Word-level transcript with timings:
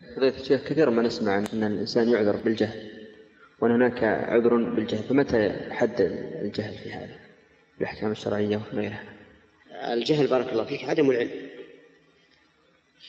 فضيلة 0.00 0.40
الشيخ 0.40 0.64
كثيرا 0.64 0.90
ما 0.90 1.02
نسمع 1.02 1.38
أن 1.38 1.64
الإنسان 1.64 2.08
يعذر 2.08 2.36
بالجهل 2.36 2.90
وأن 3.60 3.72
هناك 3.72 4.04
عذر 4.04 4.56
بالجهل 4.56 5.02
فمتى 5.02 5.52
حد 5.70 6.00
الجهل 6.42 6.78
في 6.78 6.92
هذا؟ 6.92 7.18
الأحكام 7.80 8.10
الشرعية 8.10 8.60
وغيرها. 8.72 9.04
الجهل 9.92 10.26
بارك 10.26 10.52
الله 10.52 10.64
فيك 10.64 10.84
عدم 10.84 11.10
العلم. 11.10 11.50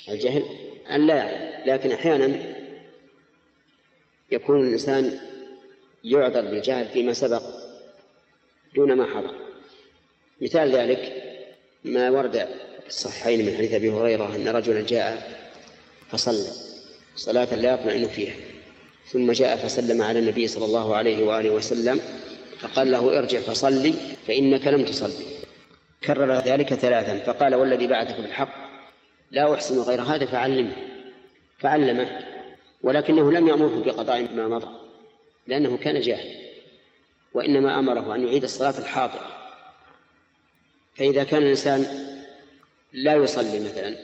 الجهل 0.09 0.43
أن 0.91 1.07
لا 1.07 1.15
يعلم 1.15 1.63
لكن 1.65 1.91
أحيانا 1.91 2.55
يكون 4.31 4.67
الإنسان 4.67 5.19
يعذر 6.03 6.41
بالجهل 6.41 6.87
فيما 6.87 7.13
سبق 7.13 7.43
دون 8.75 8.93
ما 8.93 9.05
حضر. 9.05 9.35
مثال 10.41 10.75
ذلك 10.75 11.23
ما 11.83 12.09
ورد 12.09 12.37
في 12.81 12.87
الصحيحين 12.87 13.45
من 13.45 13.57
حديث 13.57 13.73
أبي 13.73 13.89
هريرة 13.89 14.35
أن 14.35 14.47
رجلا 14.47 14.81
جاء 14.81 15.39
فصلى. 16.09 16.70
صلاة 17.21 17.55
لا 17.55 17.73
يطمئن 17.73 18.07
فيها. 18.07 18.35
ثم 19.05 19.31
جاء 19.31 19.57
فسلم 19.57 20.01
على 20.01 20.19
النبي 20.19 20.47
صلى 20.47 20.65
الله 20.65 20.95
عليه 20.95 21.23
وآله 21.23 21.49
وسلم 21.49 21.99
فقال 22.59 22.91
له 22.91 23.19
ارجع 23.19 23.39
فصلي 23.39 23.93
فإنك 24.27 24.67
لم 24.67 24.85
تصلي. 24.85 25.25
كرر 26.03 26.33
ذلك 26.33 26.73
ثلاثا 26.73 27.19
فقال 27.19 27.55
والذي 27.55 27.87
بعثك 27.87 28.21
بالحق 28.21 28.53
لا 29.31 29.53
أحسن 29.53 29.79
غير 29.79 30.01
هذا 30.01 30.25
فعلمه 30.25 30.75
فعلمه 31.57 32.19
ولكنه 32.83 33.31
لم 33.31 33.47
يأمره 33.47 33.83
بقضاء 33.85 34.33
ما 34.35 34.47
مضى 34.47 34.67
لأنه 35.47 35.77
كان 35.77 36.01
جاهل 36.01 36.35
وإنما 37.33 37.79
أمره 37.79 38.15
أن 38.15 38.27
يعيد 38.27 38.43
الصلاة 38.43 38.79
الحاضرة. 38.79 39.27
فإذا 40.95 41.23
كان 41.23 41.41
الإنسان 41.41 41.85
لا 42.93 43.15
يصلي 43.15 43.59
مثلا 43.59 43.95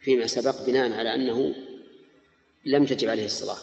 فيما 0.00 0.26
سبق 0.26 0.66
بناء 0.66 0.92
على 0.92 1.14
أنه 1.14 1.54
لم 2.64 2.84
تجب 2.84 3.08
عليه 3.08 3.24
الصلاة 3.24 3.58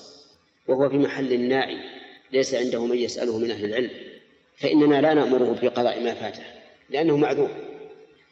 وهو 0.67 0.89
في 0.89 0.97
محل 0.97 1.39
ناعي 1.39 1.77
ليس 2.31 2.53
عنده 2.53 2.85
من 2.85 2.97
يسأله 2.97 3.37
من 3.37 3.51
أهل 3.51 3.65
العلم 3.65 3.91
فإننا 4.57 5.01
لا 5.01 5.13
نأمره 5.13 5.59
بقضاء 5.61 6.03
ما 6.03 6.13
فاته 6.13 6.43
لأنه 6.89 7.17
معذور. 7.17 7.49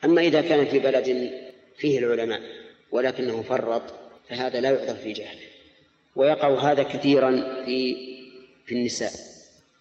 أما 0.05 0.21
إذا 0.21 0.41
كان 0.41 0.65
في 0.65 0.79
بلد 0.79 1.31
فيه 1.77 1.99
العلماء 1.99 2.41
ولكنه 2.91 3.41
فرط 3.41 3.81
فهذا 4.29 4.61
لا 4.61 4.69
يعذر 4.69 4.95
في 4.95 5.11
جهله. 5.13 5.41
ويقع 6.15 6.71
هذا 6.71 6.83
كثيرا 6.83 7.31
في 7.65 7.95
في 8.65 8.75
النساء. 8.75 9.11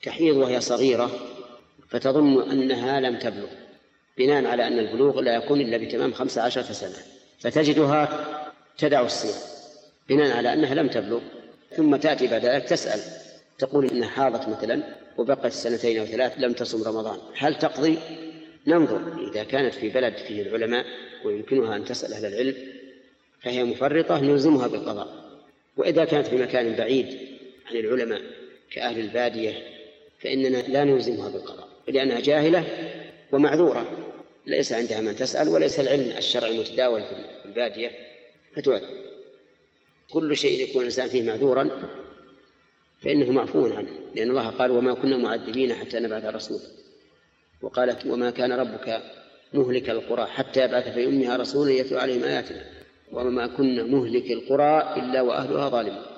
تحيض 0.03 0.37
وهي 0.37 0.61
صغيرة 0.61 1.11
فتظن 1.89 2.51
أنها 2.51 3.01
لم 3.01 3.19
تبلغ 3.19 3.49
بناء 4.19 4.47
على 4.47 4.67
أن 4.67 4.79
البلوغ 4.79 5.21
لا 5.21 5.35
يكون 5.35 5.61
إلا 5.61 5.77
بتمام 5.77 6.13
خمسة 6.13 6.43
عشرة 6.43 6.73
سنة 6.73 6.97
فتجدها 7.41 8.27
تدع 8.79 9.01
الصيام. 9.01 9.52
بناء 10.13 10.37
على 10.37 10.53
أنها 10.53 10.75
لم 10.75 10.89
تبلغ 10.89 11.21
ثم 11.77 11.97
تأتي 11.97 12.27
بعد 12.27 12.45
ذلك 12.45 12.65
تسأل 12.65 13.01
تقول 13.59 13.87
إنها 13.87 14.09
حاضت 14.09 14.49
مثلا 14.49 14.83
وبقت 15.19 15.53
سنتين 15.53 15.99
أو 15.99 16.07
ثلاث 16.07 16.33
لم 16.39 16.53
تصم 16.53 16.83
رمضان. 16.83 17.19
هل 17.37 17.59
تقضي؟ 17.59 17.99
ننظر 18.67 19.31
إذا 19.31 19.45
كانت 19.45 19.75
في 19.75 19.89
بلد 19.89 20.17
فيه 20.17 20.43
العلماء 20.43 20.87
ويمكنها 21.25 21.77
أن 21.77 21.85
تسأل 21.85 22.13
أهل 22.13 22.27
العلم 22.27 22.55
فهي 23.43 23.65
مفرطة 23.65 24.21
نلزمها 24.21 24.67
بالقضاء. 24.67 25.09
وإذا 25.77 26.05
كانت 26.05 26.27
في 26.27 26.37
مكان 26.37 26.77
بعيد 26.77 27.19
عن 27.71 27.77
العلماء 27.77 28.21
كأهل 28.71 29.01
البادية 29.01 29.53
فإننا 30.21 30.57
لا 30.57 30.85
نلزمها 30.85 31.29
بالقضاء 31.29 31.69
لأنها 31.89 32.21
جاهلة 32.21 32.65
ومعذورة. 33.33 33.87
ليس 34.47 34.73
عندها 34.73 35.01
من 35.01 35.17
تسأل 35.17 35.49
وليس 35.49 35.81
العلم 35.81 36.17
الشرعي 36.19 36.59
متداول 36.59 37.03
في 37.03 37.15
البادية 37.45 37.91
فتعذر. 38.57 39.12
كل 40.11 40.37
شيء 40.37 40.69
يكون 40.69 40.81
الإنسان 40.81 41.09
فيه 41.09 41.23
معذورا 41.23 41.71
فإنه 43.01 43.33
معفو 43.33 43.67
عنه 43.67 43.89
لأن 44.15 44.31
الله 44.31 44.49
قال 44.49 44.71
وما 44.71 44.95
كنا 44.95 45.17
معذبين 45.17 45.75
حتى 45.75 46.01
نبعث 46.01 46.25
رسولا 46.25 46.61
وقالت 47.63 48.07
وما 48.07 48.31
كان 48.31 48.53
ربك 48.53 49.03
مهلك 49.55 49.91
القرى 49.91 50.27
حتى 50.27 50.65
يبعث 50.65 50.89
في 50.95 51.07
أمها 51.07 51.37
رسولا 51.37 51.71
يتلو 51.71 51.99
عليهم 51.99 52.25
آياتنا 52.25 52.65
وما 53.13 53.47
كنا 53.47 53.83
مهلك 53.83 54.31
القرى 54.31 54.95
إلا 54.97 55.21
وأهلها 55.21 55.69
ظالمون 55.69 56.12